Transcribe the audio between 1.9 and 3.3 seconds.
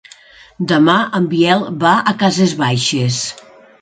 a Cases Baixes.